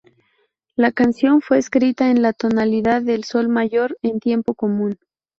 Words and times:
La 0.75 0.91
canción 0.91 1.41
fue 1.41 1.59
escrita 1.59 2.09
en 2.09 2.23
la 2.23 2.33
tonalidad 2.33 3.03
de 3.03 3.21
sol 3.21 3.49
mayor, 3.49 3.99
en 4.01 4.19
tiempo 4.19 4.55
común. 4.55 4.97